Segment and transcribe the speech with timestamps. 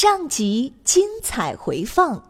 [0.00, 2.22] 上集精彩回放：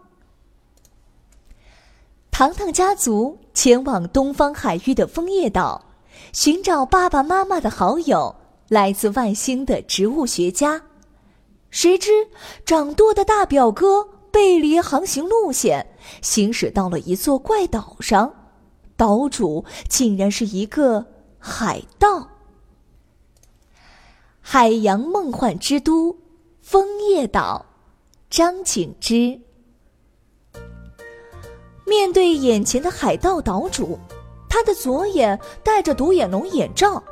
[2.30, 5.84] 糖糖家族前往东方海域的枫叶岛，
[6.32, 8.34] 寻找爸爸妈妈的好友，
[8.68, 10.80] 来自外星的植物学家。
[11.68, 12.10] 谁知
[12.64, 15.86] 掌舵的大表哥背离航行路线，
[16.22, 18.32] 行驶到了一座怪岛上，
[18.96, 21.04] 岛主竟然是一个
[21.38, 22.30] 海盗。
[24.40, 26.16] 海洋梦幻之都，
[26.62, 27.66] 枫叶岛，
[28.30, 29.40] 张景之。
[31.86, 33.98] 面对眼前的海盗岛主，
[34.50, 37.02] 他的左眼戴着独眼龙眼罩，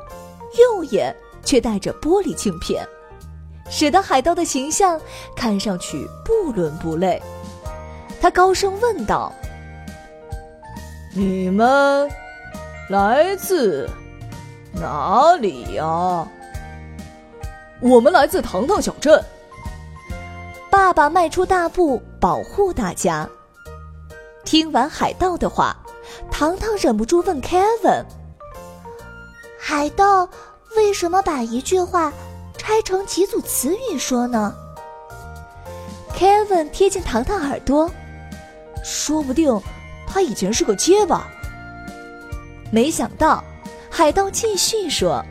[0.59, 2.87] 右眼却戴着玻璃镜片。
[3.69, 5.01] 使得海盗的形象
[5.35, 7.21] 看上去不伦不类。
[8.21, 9.33] 他高声问道
[11.13, 12.09] ：“你们
[12.89, 13.89] 来自
[14.71, 16.27] 哪里呀
[17.81, 19.21] ？”“我们来自糖糖小镇。”
[20.77, 23.27] 爸爸迈出大步保护大家。
[24.45, 25.75] 听完海盗的话，
[26.29, 28.05] 糖糖忍不住问 Kevin：“
[29.59, 30.29] 海盗
[30.75, 32.13] 为什么把一句话？”
[32.59, 34.53] 拆成几组词语说呢
[36.15, 37.89] ？Kevin 贴近糖糖耳朵，
[38.83, 39.59] 说不定
[40.05, 41.25] 他以前是个结巴。
[42.71, 43.43] 没想到，
[43.89, 45.25] 海盗继续说：“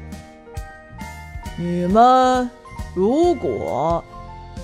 [1.57, 2.51] 你们
[2.97, 4.03] 如果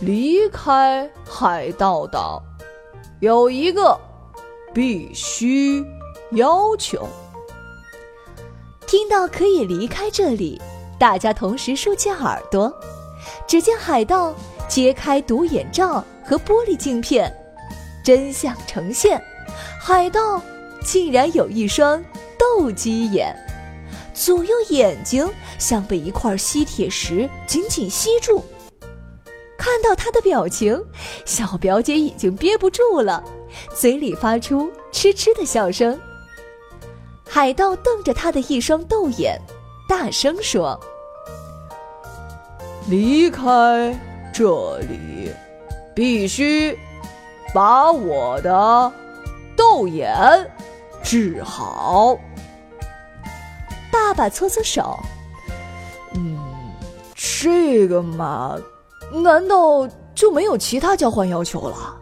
[0.01, 2.43] 离开海盗岛，
[3.21, 3.99] 有一个
[4.73, 5.85] 必须
[6.33, 7.07] 要求。
[8.87, 10.61] 听到可以离开这里。”
[10.99, 12.73] 大家同时竖起耳朵，
[13.45, 14.33] 只见海盗
[14.69, 17.29] 揭开独眼罩和玻璃镜片，
[18.05, 19.21] 真相呈现：
[19.81, 20.41] 海盗
[20.85, 22.01] 竟然有一双
[22.39, 23.35] 斗鸡眼，
[24.15, 28.45] 左右眼睛像被一块吸铁石紧紧吸住。
[29.63, 30.85] 看到他的表情，
[31.25, 33.23] 小表姐已经憋不住了，
[33.73, 35.97] 嘴里发出痴痴的笑声。
[37.25, 39.41] 海盗瞪着他的一双豆眼，
[39.89, 40.77] 大声说。
[42.89, 43.97] 离开
[44.35, 45.31] 这里，
[45.95, 46.77] 必须
[47.55, 48.93] 把我的
[49.57, 50.13] 豆眼
[51.05, 52.19] 治好。
[53.93, 54.99] 爸爸搓搓手，
[56.15, 56.37] 嗯，
[57.15, 58.59] 这个嘛，
[59.13, 61.97] 难道就没有其他交换要求了？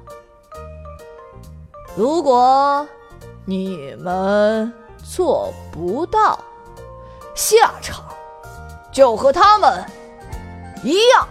[1.97, 2.87] 如果
[3.45, 4.73] 你们
[5.03, 6.39] 做不到，
[7.35, 8.05] 下场
[8.93, 9.85] 就和他们。
[10.85, 11.29] 一样。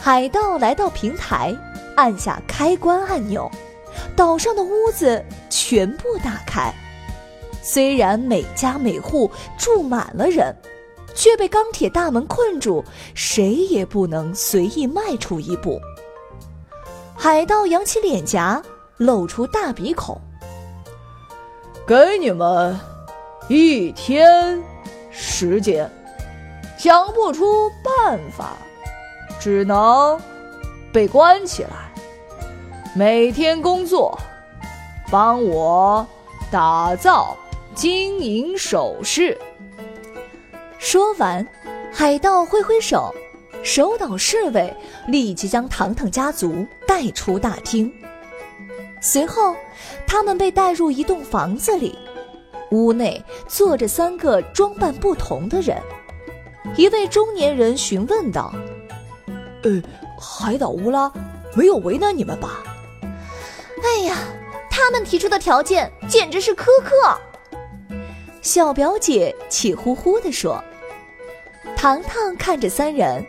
[0.00, 1.56] 海盗来到平台，
[1.96, 3.50] 按下开关按钮，
[4.14, 6.72] 岛上的屋子全部打开。
[7.62, 10.54] 虽然每家每户住满了人，
[11.14, 15.80] 却被钢铁大门困住，谁也不能随意迈出一步。
[17.16, 18.62] 海盗扬起脸颊，
[18.96, 20.20] 露出大鼻孔。
[21.86, 22.78] 给你们
[23.48, 24.62] 一天
[25.10, 25.90] 时间。
[26.76, 28.58] 想不出办法，
[29.40, 30.20] 只能
[30.92, 31.70] 被关起来。
[32.94, 34.18] 每天工作，
[35.10, 36.06] 帮我
[36.50, 37.34] 打造
[37.74, 39.40] 金银首饰。
[40.84, 41.44] 说完，
[41.90, 43.12] 海盗挥挥手，
[43.62, 44.70] 守岛侍卫
[45.08, 47.90] 立即将糖糖家族带出大厅。
[49.00, 49.56] 随后，
[50.06, 51.98] 他们被带入一栋房子里，
[52.70, 55.80] 屋内坐着三个装扮不同的人。
[56.76, 58.52] 一位中年人询问道
[59.64, 59.82] ：“呃，
[60.20, 61.10] 海岛乌拉
[61.54, 62.62] 没有为难你们吧
[63.82, 64.18] ？”“哎呀，
[64.70, 67.18] 他们提出的条件简直是苛刻。”
[68.42, 70.62] 小表姐气呼呼地说。
[71.84, 73.22] 糖糖看着三人：“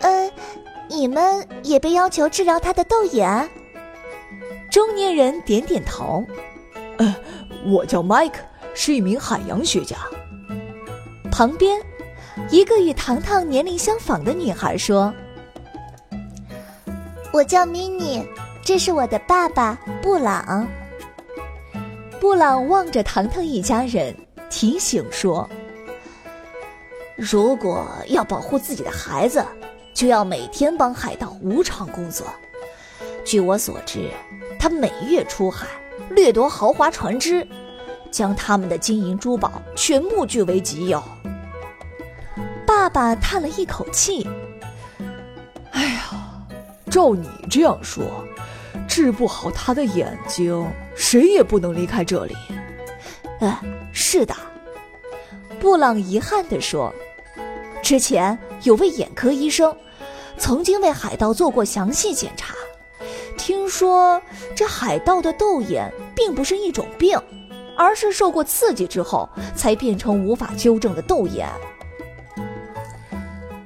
[0.00, 0.30] 嗯，
[0.90, 3.48] 你们也被要求治疗他的豆眼？”
[4.70, 6.22] 中年人点点头
[7.00, 7.16] ：“呃，
[7.64, 8.40] 我叫麦克，
[8.74, 9.96] 是一名海洋学家。”
[11.32, 11.80] 旁边。
[12.50, 15.10] 一个与糖糖年龄相仿的女孩说
[17.32, 18.22] ：“我叫米妮，
[18.62, 20.68] 这是我的爸爸布朗。”
[22.20, 24.14] 布朗望着糖糖一家人，
[24.50, 25.48] 提醒说
[27.16, 29.44] ：“如果要保护自己的孩子，
[29.94, 32.26] 就要每天帮海盗无偿工作。
[33.24, 34.10] 据我所知，
[34.58, 35.66] 他每月出海
[36.10, 37.46] 掠夺豪华船只，
[38.10, 41.02] 将他们的金银珠宝全部据为己有。”
[42.66, 44.28] 爸爸叹了一口气
[45.72, 46.10] ：“哎呀，
[46.90, 48.04] 照你这样说，
[48.86, 52.36] 治不好他的眼睛，谁也不能离开这里。”
[53.40, 53.58] 哎，
[53.92, 54.34] 是的，
[55.58, 56.94] 布朗遗憾地说
[57.86, 59.72] ：“之前有位眼科医生，
[60.36, 62.52] 曾经为海盗做过详细检查，
[63.38, 64.20] 听说
[64.56, 67.16] 这海盗的斗眼并不是一种病，
[67.76, 71.48] 而是受过刺激之后才变成无法纠正的斗眼。”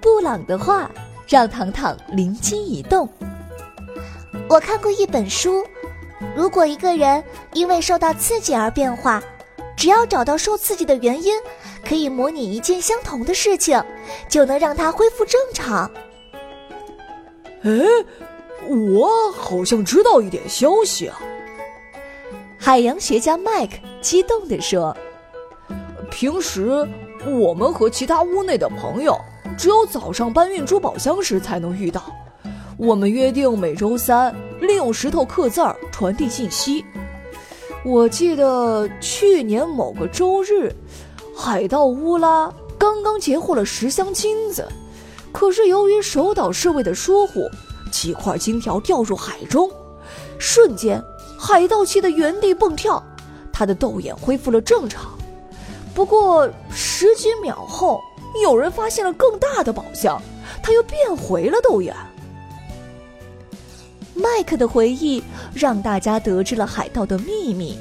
[0.03, 0.91] 布朗的话
[1.27, 3.09] 让糖糖灵机一动。
[4.51, 5.65] 我看过一本书，
[6.37, 7.25] 如果一个人
[7.55, 9.23] 因为受到刺激而变化，
[9.79, 11.35] 只要找到受刺激的原因，
[11.85, 13.83] 可以模拟一件相同的事情，
[14.29, 15.91] 就能让它恢复正常。
[17.63, 17.71] 哎，
[18.69, 21.21] 我好像知道一点消息啊！
[22.59, 24.97] 海洋学家麦克激动地说
[26.11, 26.87] ：“平时
[27.27, 29.19] 我们和其他屋内的朋友。”
[29.59, 32.03] 只有早上搬运珠宝箱时才能遇到。
[32.79, 36.83] 我们约定每周三利用石头刻字儿传递信息。
[37.85, 40.75] 我记得去年某个周日，
[41.37, 44.69] 海盗乌拉刚刚截获了十箱金子，
[45.33, 47.49] 可是由于守岛侍卫的疏忽，
[47.91, 49.71] 几块金条掉入海中。
[50.39, 51.03] 瞬间，
[51.39, 53.03] 海盗气得原地蹦跳，
[53.53, 55.11] 他的斗眼恢复了正常。
[55.95, 58.01] 不过十几秒后。
[58.45, 60.23] 有人发现了更大的宝箱，
[60.63, 61.93] 他又变回了斗眼。
[64.15, 65.21] 麦克的回忆
[65.53, 67.77] 让大家得知了海盗的秘密。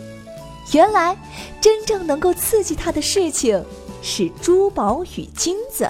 [0.72, 1.18] 原来，
[1.60, 3.64] 真正能够刺激他的事情
[4.02, 5.90] 是珠宝与金子。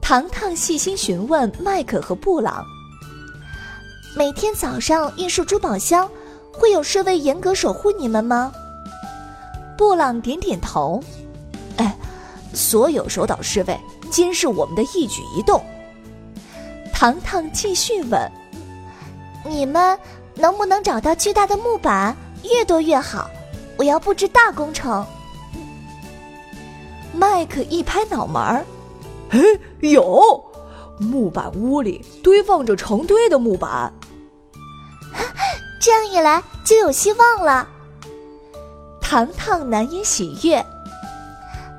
[0.00, 2.64] 糖糖细心询问麦克和布朗
[4.16, 6.08] ：“每天早上运输珠宝箱，
[6.52, 8.52] 会有侍卫严格守护你们吗？”
[9.76, 11.02] 布朗点点头。
[11.76, 11.96] 哎
[12.52, 13.76] 所有守岛侍卫
[14.10, 15.60] 监视我们的一举一动。
[16.92, 18.30] 糖糖继续问
[19.44, 19.98] ：“你们
[20.36, 22.16] 能不能找到巨大的木板？
[22.44, 23.30] 越多越好，
[23.76, 25.04] 我要布置大工程。”
[27.12, 28.64] 麦克一拍脑门儿
[29.30, 29.40] ：“哎，
[29.80, 30.44] 有！
[30.98, 33.92] 木板屋里堆放着成堆的木板。
[35.80, 37.68] 这样一来就有希望了。”
[39.00, 40.64] 糖糖难掩喜悦。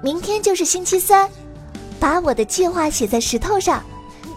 [0.03, 1.29] 明天就是星期三，
[1.99, 3.83] 把我的计划写在石头上，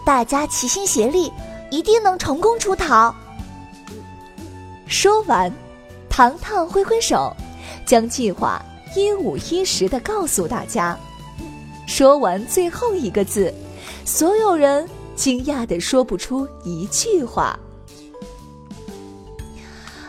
[0.05, 1.31] 大家齐心协力，
[1.69, 3.13] 一定能成功出逃。
[4.87, 5.53] 说完，
[6.19, 7.33] 糖糖挥挥手，
[7.85, 8.61] 将计划
[8.93, 10.99] 一五一十的告诉大家。
[11.87, 13.53] 说完最后一个字，
[14.03, 14.85] 所有人
[15.15, 17.57] 惊讶的说不出一句话。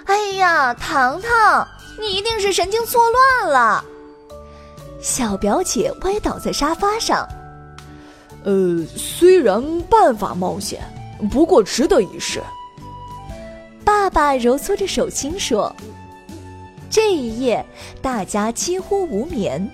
[0.06, 1.64] 哎呀，糖糖，
[2.00, 3.84] 你一定是神经错乱了。
[5.00, 7.24] 小表姐歪倒在沙发上。
[8.42, 10.82] 呃，虽然办法冒险，
[11.30, 12.42] 不过值得一试。
[13.84, 15.74] 爸爸揉搓着手心说
[16.90, 17.64] ：“这一夜，
[18.02, 19.64] 大家几乎无眠。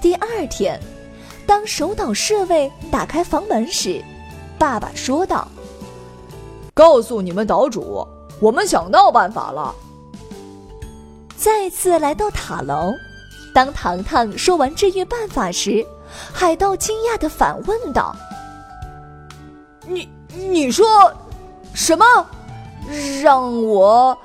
[0.00, 0.76] 第二天，
[1.46, 4.02] 当守岛侍卫打开房门时，
[4.58, 5.46] 爸爸说道
[6.74, 8.04] ：‘告诉你们岛主，
[8.40, 9.72] 我们想到办法了。’
[11.38, 12.92] 再次来到塔楼。”
[13.54, 15.86] 当糖糖说完治愈办法时，
[16.32, 18.16] 海盗惊讶的反问道
[19.86, 20.86] ：“你你说
[21.72, 22.04] 什么？
[23.22, 24.16] 让我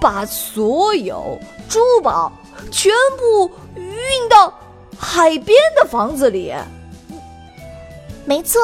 [0.00, 2.30] 把所有珠宝
[2.70, 4.52] 全部运到
[4.98, 6.54] 海边的房子里？”
[8.26, 8.60] 没错，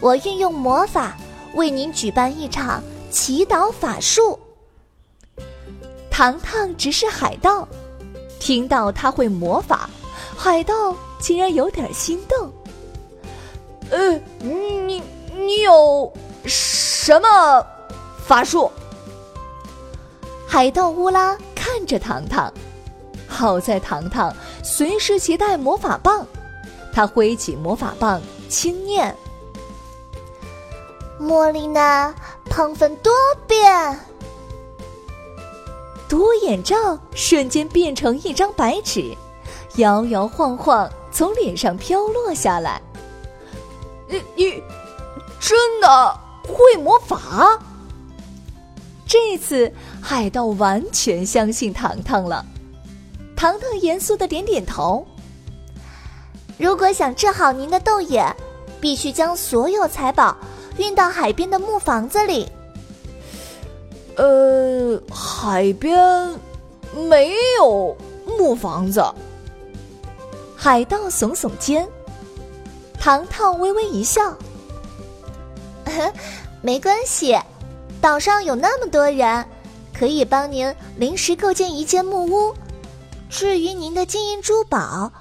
[0.00, 1.16] 我运用魔法
[1.54, 4.38] 为您举办一场祈祷法术。
[6.10, 7.68] 糖糖只是海盗。
[8.40, 9.90] 听到他会魔法，
[10.34, 12.50] 海盗竟然有点心动。
[13.90, 15.02] 呃，你
[15.36, 16.10] 你有
[16.46, 17.66] 什么
[18.26, 18.72] 法术？
[20.52, 22.52] 海盗乌拉看着糖糖，
[23.28, 26.26] 好在糖糖随时携带魔法棒，
[26.92, 29.16] 他挥起魔法棒，轻念
[31.20, 32.12] ：“莫莉娜，
[32.46, 33.12] 胖粉多
[33.46, 33.96] 变。”
[36.10, 39.16] 独眼罩瞬间变成一张白纸，
[39.76, 42.82] 摇摇晃晃从脸上飘落下来。
[44.08, 44.60] 你你
[45.38, 47.56] 真的会魔法？
[49.10, 52.46] 这次海盗完全相信糖糖了。
[53.34, 55.04] 糖糖严肃的点点头。
[56.56, 58.32] 如果想治好您的豆眼，
[58.80, 60.36] 必须将所有财宝
[60.76, 62.48] 运到海边的木房子里。
[64.14, 66.32] 呃，海边
[66.94, 67.96] 没有
[68.38, 69.04] 木房子。
[70.54, 71.88] 海盗耸耸肩，
[72.96, 74.38] 糖糖微微一笑
[76.62, 77.36] ：“没关系，
[78.00, 79.44] 岛上有那么多人，
[79.92, 82.54] 可以帮您临时构建一间木屋。
[83.28, 85.12] 至于您的金银珠宝，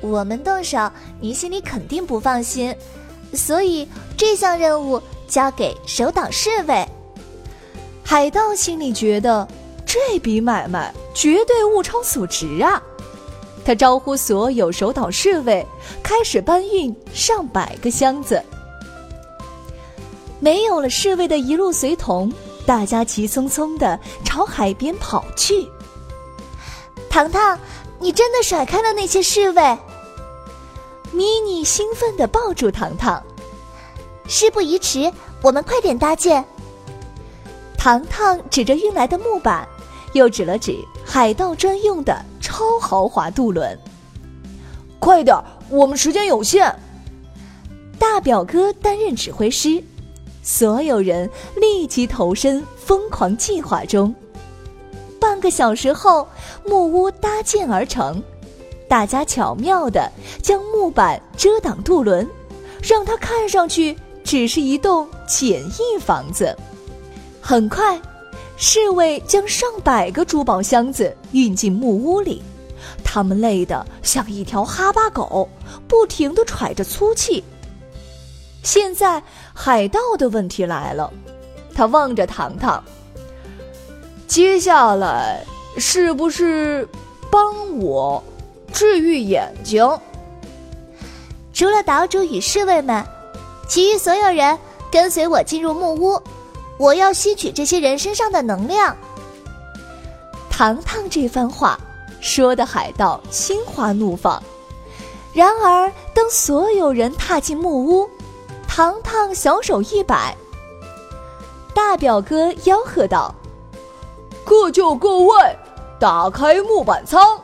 [0.00, 2.74] 我们动手，您心里肯定不放心，
[3.34, 3.86] 所以
[4.16, 6.88] 这项任务交给守岛侍卫。”
[8.02, 9.46] 海盗心里觉得
[9.86, 12.82] 这笔买卖绝对物超所值啊！
[13.64, 15.64] 他招呼所有守岛侍卫，
[16.02, 18.42] 开始搬运上百个箱子。
[20.42, 22.32] 没有了侍卫的一路随同，
[22.66, 25.70] 大家急匆匆的朝海边跑去。
[27.08, 27.56] 糖糖，
[28.00, 29.78] 你真的甩开了那些侍卫？
[31.12, 33.22] 咪妮兴奋的抱住糖糖。
[34.26, 36.44] 事不宜迟，我们快点搭建。
[37.78, 39.64] 糖糖指着运来的木板，
[40.12, 42.20] 又指了指海盗专用的。
[42.40, 43.78] 超豪华渡轮，
[44.98, 45.34] 快点
[45.70, 46.74] 我们时间有限。
[47.96, 49.82] 大表哥担任指挥师，
[50.42, 54.14] 所有人立即投身疯狂计划中。
[55.20, 56.26] 半个小时后，
[56.66, 58.20] 木屋搭建而成，
[58.88, 60.10] 大家巧妙的
[60.42, 62.28] 将木板遮挡渡轮，
[62.82, 66.56] 让它看上去只是一栋简易房子。
[67.40, 68.00] 很快。
[68.64, 72.40] 侍卫将上百个珠宝箱子运进木屋里，
[73.02, 75.48] 他们累得像一条哈巴狗，
[75.88, 77.42] 不停的喘着粗气。
[78.62, 79.20] 现在
[79.64, 81.08] 海盗的问题来了，
[81.72, 82.82] 他望着糖糖。
[84.26, 85.46] 接下来
[85.78, 86.88] 是不是
[87.30, 88.20] 帮我
[88.72, 89.88] 治愈眼睛？
[91.52, 93.04] 除了岛主与侍卫们，
[93.68, 94.58] 其余所有人
[94.90, 96.20] 跟随我进入木屋。
[96.76, 98.96] 我要吸取这些人身上的能量。
[100.50, 101.78] 糖糖这番话
[102.20, 104.42] 说的海盗心花怒放。
[105.32, 108.10] 然而，当所有人踏进木屋，
[108.74, 110.34] 糖糖小手一摆，
[111.74, 113.34] 大表哥吆喝道
[114.46, 115.58] ：“各就各位，
[116.00, 117.38] 打开木板舱！”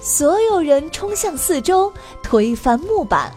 [0.00, 1.92] 所有人冲向四周，
[2.22, 3.32] 推翻木板。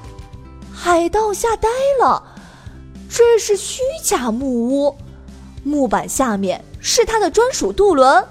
[0.72, 1.68] 海盗吓呆
[2.00, 2.22] 了。
[3.10, 4.96] 这是虚假木屋，
[5.64, 8.24] 木板下面是他的专属渡轮。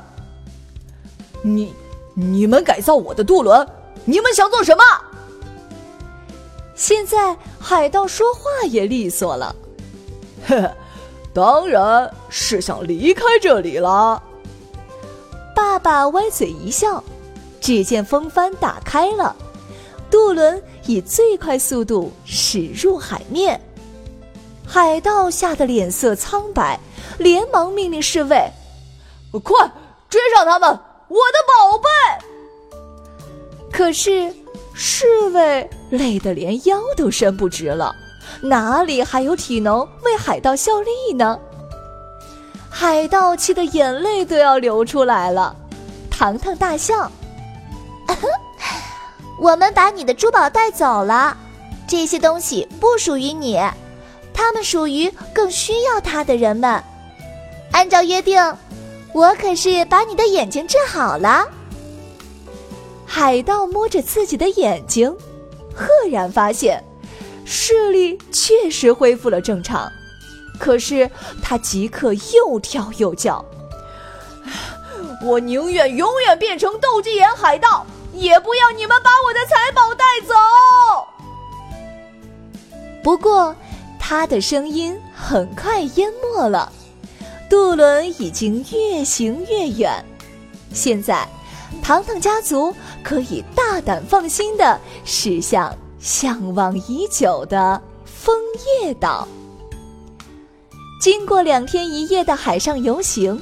[1.43, 1.75] 你、
[2.15, 3.67] 你们改造我的渡轮，
[4.05, 4.85] 你们想做什么？
[6.79, 9.55] 现在海盗说话也利索了，
[10.47, 10.77] 呵呵，
[11.35, 14.23] 当然是想离开这里啦。
[15.57, 17.03] 爸爸歪嘴一笑，
[17.61, 19.35] 只见风帆打开了，
[20.09, 23.61] 渡轮以最快速度驶入海面。
[24.65, 26.79] 海盗吓得脸色苍白，
[27.19, 28.49] 连忙命令侍卫
[29.43, 29.69] ：“快
[30.09, 30.71] 追上他们，
[31.09, 31.89] 我的宝贝！”
[33.73, 34.33] 可是
[34.75, 37.95] 侍卫累得连腰都伸不直了，
[38.43, 41.39] 哪里还有体能为海盗效力呢？
[42.71, 45.57] 海盗气得眼泪都要流出来了。
[46.11, 47.11] 糖糖大笑
[49.41, 51.37] ：“我们把你的珠宝带走了，
[51.87, 53.59] 这些东西不属于你。”
[54.35, 56.81] 他们属于更需要它的人们。
[57.73, 58.41] 按照约定，
[59.13, 61.45] 我可是把你的眼睛治好了。
[63.05, 65.13] 海盗摸着自己的眼睛，
[65.79, 66.83] 赫然发现
[67.45, 69.89] 视力确实恢复了正常。
[70.59, 71.09] 可是
[71.41, 73.45] 他即刻又跳又叫
[75.25, 80.35] ：“我宁愿永远变成斗鸡眼海盗，也不要你们把我的财宝带走。”
[83.05, 83.55] 不过。
[84.11, 86.73] 他的声音很快淹没了，
[87.51, 90.03] 渡轮已经越行越远。
[90.73, 91.29] 现在，
[91.83, 98.35] 糖糖家族可以大胆放心的驶向向往已久的枫
[98.83, 99.27] 叶岛。
[101.01, 103.41] 经过两天一夜的海上游行，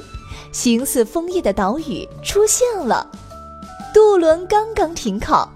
[0.51, 3.09] 形似枫叶的岛屿出现了。
[3.93, 5.49] 渡轮刚刚停靠，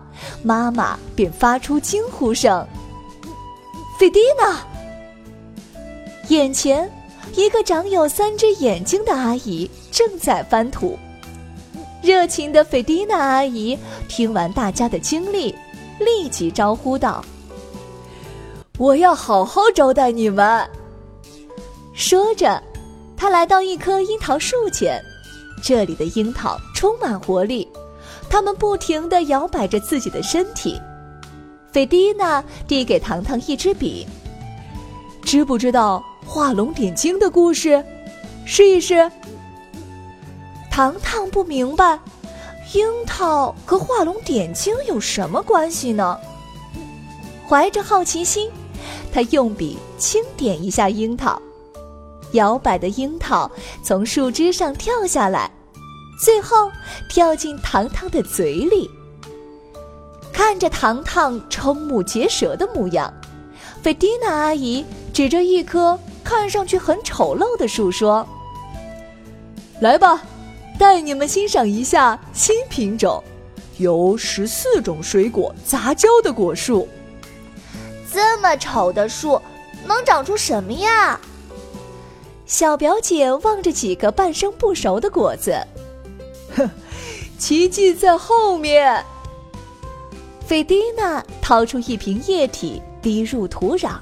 [0.43, 2.65] 妈妈便发出惊呼声
[3.99, 4.59] ：“菲蒂娜！”
[6.29, 6.91] 眼前，
[7.35, 10.97] 一个长有三只眼睛的阿姨正在翻土。
[12.01, 13.77] 热情的菲蒂娜阿姨
[14.07, 15.53] 听完大家的经历，
[15.99, 17.23] 立即招呼道
[18.79, 20.67] ：“我要好好招待你们。”
[21.93, 22.61] 说着，
[23.15, 24.99] 她来到一棵樱桃树前，
[25.63, 27.67] 这里的樱桃充满活力，
[28.29, 30.79] 它们不停地摇摆着自己的身体。
[31.71, 34.07] 菲蒂娜递给糖糖一支笔，
[35.21, 37.83] 知不知道画龙点睛的故事？
[38.43, 39.09] 试一试。
[40.71, 41.99] 糖糖不明白，
[42.73, 46.17] 樱桃和画龙点睛有什么关系呢？
[47.47, 48.49] 怀着好奇心，
[49.11, 51.39] 他用笔轻点一下樱桃，
[52.31, 53.51] 摇摆的樱桃
[53.83, 55.51] 从树枝上跳下来，
[56.23, 56.71] 最后
[57.09, 58.89] 跳进糖糖的嘴里。
[60.31, 63.13] 看着糖糖瞠目结舌的模样，
[63.83, 68.25] 费蒂娜阿姨指着一棵看上去很丑陋的树说
[69.81, 70.23] ：“来吧。”
[70.81, 73.23] 带你们欣赏一下新品种，
[73.77, 76.89] 由十四种水果杂交的果树。
[78.11, 79.39] 这么丑的树，
[79.85, 81.19] 能长出什么呀？
[82.47, 85.55] 小表姐望着几个半生不熟的果子，
[86.55, 86.67] 哼，
[87.37, 89.05] 奇迹在后面。
[90.47, 93.97] 费蒂娜掏出一瓶液体，滴入土壤，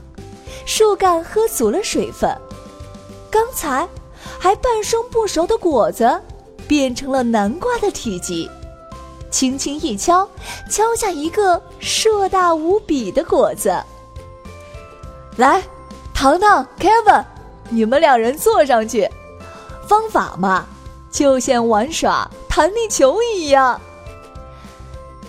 [0.66, 2.34] 树干喝足了水分。
[3.30, 3.86] 刚才
[4.40, 6.22] 还半生不熟的果子。
[6.70, 8.48] 变成了南瓜的体积，
[9.32, 10.30] 轻轻一敲，
[10.70, 13.76] 敲下一个硕大无比的果子。
[15.36, 15.64] 来，
[16.14, 17.26] 糖糖、Kevin，
[17.70, 19.10] 你们两人坐上去。
[19.88, 20.68] 方法嘛，
[21.12, 23.82] 就像玩耍弹力球一样。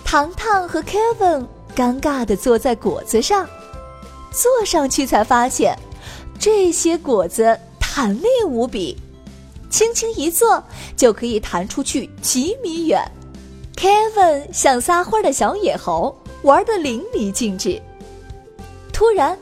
[0.05, 3.47] 糖糖和 Kevin 尴尬的坐在果子上，
[4.29, 5.75] 坐上去才发现，
[6.37, 8.95] 这些果子弹力无比。
[9.71, 10.63] 轻轻一坐，
[10.95, 13.01] 就可以弹出去几米远。
[13.75, 17.81] Kevin 像撒欢的小野猴，玩得淋漓尽致。
[18.93, 19.35] 突然，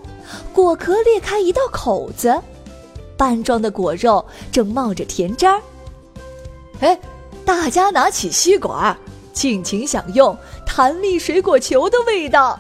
[0.53, 2.39] 果壳裂开一道口子，
[3.17, 5.59] 半装的果肉正冒着甜汁儿。
[6.79, 6.97] 哎，
[7.43, 8.95] 大家拿起吸管，
[9.33, 12.57] 尽情享用弹力水果球的味道。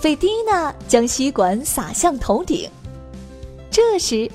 [0.00, 2.70] 费蒂娜将吸管撒向头顶，
[3.70, 4.30] 这时。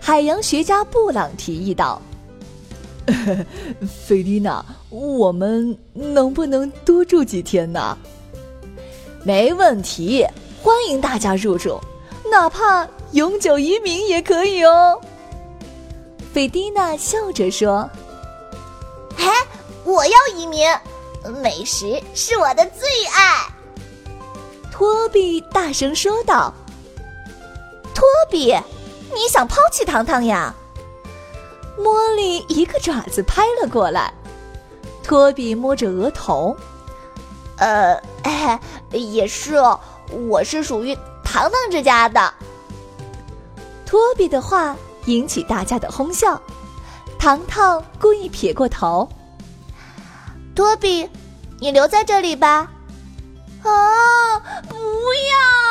[0.00, 2.00] 海洋学家布朗提议道
[4.06, 7.96] ：“菲蒂娜，我们能不能多住几天呢
[9.22, 10.26] ？”“没问题，
[10.62, 11.78] 欢迎大家入住，
[12.30, 15.00] 哪怕永久移民也可以哦。”
[16.32, 17.88] 菲蒂娜笑着说
[19.18, 19.26] ：“哎，
[19.84, 20.66] 我要移民，
[21.42, 23.46] 美食是我的最爱。”
[24.72, 26.52] 托比大声说道
[27.94, 28.54] ：“托比。”
[29.14, 30.54] 你想抛弃糖糖呀？
[31.78, 34.12] 茉莉一个爪子拍了过来，
[35.02, 36.54] 托比摸着额头，
[37.56, 39.80] 呃，哎，也是哦，
[40.28, 40.94] 我是属于
[41.24, 42.34] 糖糖之家的。
[43.86, 46.40] 托比的话引起大家的哄笑，
[47.18, 49.08] 糖糖故意撇过头，
[50.54, 51.08] 托比，
[51.58, 52.70] 你留在这里吧。
[53.62, 55.69] 啊，不要！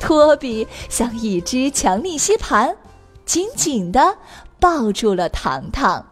[0.00, 2.76] 托比像一只强力吸盘，
[3.24, 4.16] 紧紧的
[4.58, 6.04] 抱住了糖糖。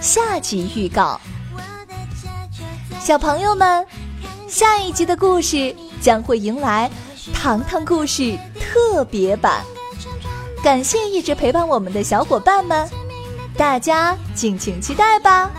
[0.00, 1.20] 下集预告：
[2.98, 3.86] 小朋友们，
[4.46, 6.90] 下一集的故事将会迎来
[7.34, 8.38] 糖糖故事。
[8.68, 9.64] 特别版，
[10.62, 12.86] 感谢一直陪伴我们的小伙伴们，
[13.56, 15.50] 大家敬请期待吧。